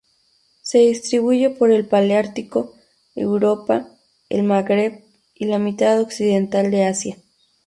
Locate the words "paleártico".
1.85-2.73